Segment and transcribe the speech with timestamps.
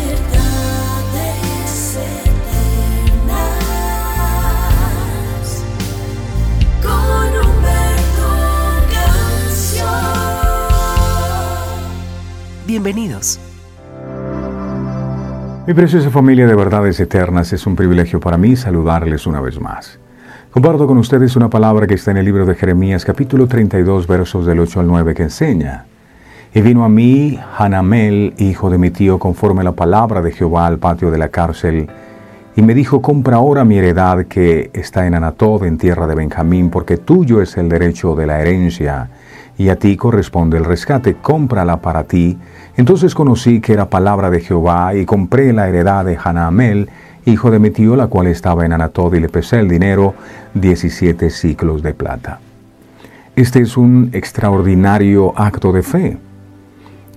[3.18, 3.52] eternas
[6.80, 8.30] con Humberto
[8.90, 9.86] Canción.
[12.66, 13.38] Bienvenidos.
[15.66, 19.98] Mi preciosa familia de verdades eternas, es un privilegio para mí saludarles una vez más.
[20.52, 24.44] Comparto con ustedes una palabra que está en el libro de Jeremías capítulo 32 versos
[24.44, 25.86] del 8 al 9 que enseña.
[26.54, 30.78] Y vino a mí Hanamel, hijo de mi tío, conforme la palabra de Jehová al
[30.78, 31.88] patio de la cárcel,
[32.54, 36.68] y me dijo, compra ahora mi heredad que está en Anatod, en tierra de Benjamín,
[36.68, 39.08] porque tuyo es el derecho de la herencia,
[39.56, 42.36] y a ti corresponde el rescate, cómprala para ti.
[42.76, 46.90] Entonces conocí que era palabra de Jehová, y compré la heredad de Hanamel,
[47.24, 50.12] hijo de mi tío, la cual estaba en Anatod, y le pesé el dinero,
[50.52, 52.40] 17 ciclos de plata.
[53.36, 56.18] Este es un extraordinario acto de fe.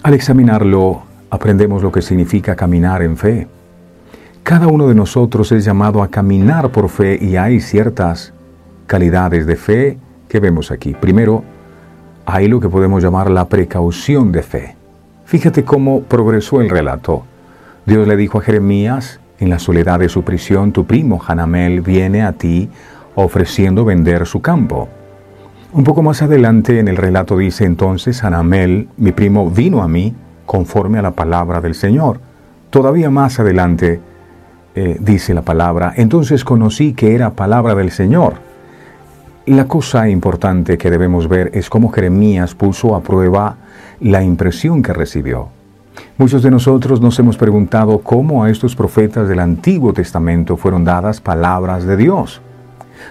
[0.06, 3.48] Al examinarlo, aprendemos lo que significa caminar en fe.
[4.44, 8.32] Cada uno de nosotros es llamado a caminar por fe y hay ciertas
[8.86, 9.98] calidades de fe
[10.30, 10.94] que vemos aquí.
[10.94, 11.44] Primero,
[12.24, 14.76] hay lo que podemos llamar la precaución de fe.
[15.26, 17.24] Fíjate cómo progresó el relato.
[17.88, 22.22] Dios le dijo a Jeremías, en la soledad de su prisión, tu primo Hanamel viene
[22.22, 22.70] a ti
[23.16, 24.88] ofreciendo vender su campo.
[25.76, 30.16] Un poco más adelante en el relato dice entonces, Hanamel, mi primo, vino a mí
[30.46, 32.22] conforme a la palabra del Señor.
[32.70, 34.00] Todavía más adelante
[34.74, 38.36] eh, dice la palabra, entonces conocí que era palabra del Señor.
[39.48, 43.58] La cosa importante que debemos ver es cómo Jeremías puso a prueba
[44.00, 45.50] la impresión que recibió.
[46.18, 51.20] Muchos de nosotros nos hemos preguntado cómo a estos profetas del Antiguo Testamento fueron dadas
[51.20, 52.42] palabras de Dios.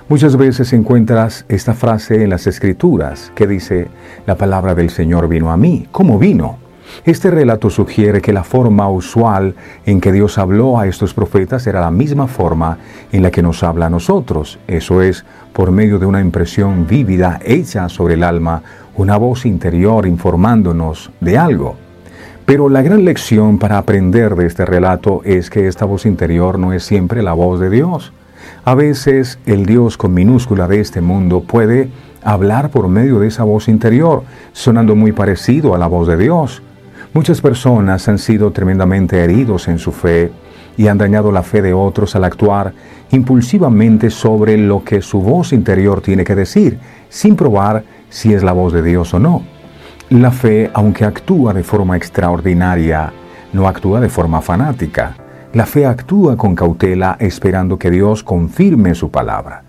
[0.08, 3.88] Muchas veces encuentras esta frase en las Escrituras que dice,
[4.26, 5.86] la palabra del Señor vino a mí.
[5.92, 6.58] ¿Cómo vino?
[7.04, 11.80] Este relato sugiere que la forma usual en que Dios habló a estos profetas era
[11.80, 12.78] la misma forma
[13.12, 17.40] en la que nos habla a nosotros, eso es, por medio de una impresión vívida
[17.44, 18.62] hecha sobre el alma,
[18.96, 21.76] una voz interior informándonos de algo.
[22.46, 26.72] Pero la gran lección para aprender de este relato es que esta voz interior no
[26.72, 28.12] es siempre la voz de Dios.
[28.64, 31.90] A veces el Dios con minúscula de este mundo puede
[32.22, 36.62] hablar por medio de esa voz interior, sonando muy parecido a la voz de Dios.
[37.12, 40.32] Muchas personas han sido tremendamente heridos en su fe
[40.76, 42.72] y han dañado la fe de otros al actuar
[43.10, 46.78] impulsivamente sobre lo que su voz interior tiene que decir,
[47.08, 49.42] sin probar si es la voz de Dios o no.
[50.10, 53.12] La fe, aunque actúa de forma extraordinaria,
[53.52, 55.14] no actúa de forma fanática.
[55.54, 59.62] La fe actúa con cautela esperando que Dios confirme su palabra.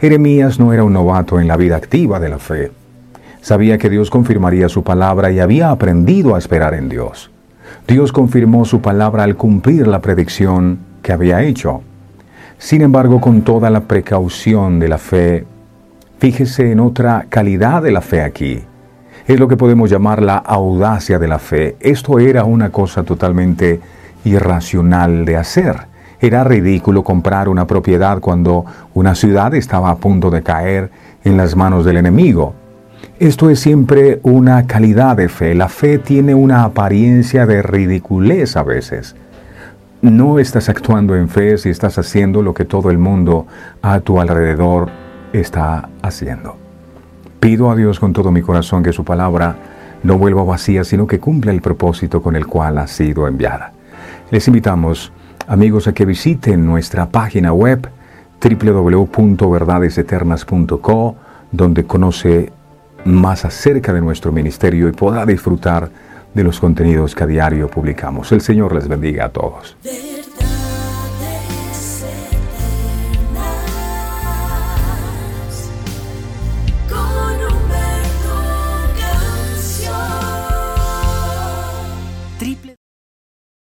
[0.00, 2.70] Jeremías no era un novato en la vida activa de la fe.
[3.40, 7.32] Sabía que Dios confirmaría su palabra y había aprendido a esperar en Dios.
[7.88, 11.82] Dios confirmó su palabra al cumplir la predicción que había hecho.
[12.56, 15.44] Sin embargo, con toda la precaución de la fe,
[16.20, 18.62] fíjese en otra calidad de la fe aquí.
[19.26, 21.74] Es lo que podemos llamar la audacia de la fe.
[21.80, 23.80] Esto era una cosa totalmente
[24.24, 25.92] irracional de hacer.
[26.20, 30.90] Era ridículo comprar una propiedad cuando una ciudad estaba a punto de caer
[31.24, 32.54] en las manos del enemigo.
[33.18, 35.54] Esto es siempre una calidad de fe.
[35.54, 39.16] La fe tiene una apariencia de ridiculez a veces.
[40.00, 43.46] No estás actuando en fe si estás haciendo lo que todo el mundo
[43.82, 44.90] a tu alrededor
[45.32, 46.56] está haciendo.
[47.38, 49.56] Pido a Dios con todo mi corazón que su palabra
[50.02, 53.72] no vuelva vacía, sino que cumpla el propósito con el cual ha sido enviada.
[54.32, 55.12] Les invitamos,
[55.46, 57.90] amigos, a que visiten nuestra página web
[58.40, 61.16] www.verdadeseternas.co,
[61.50, 62.50] donde conoce
[63.04, 65.90] más acerca de nuestro ministerio y podrá disfrutar
[66.32, 68.32] de los contenidos que a diario publicamos.
[68.32, 69.76] El Señor les bendiga a todos.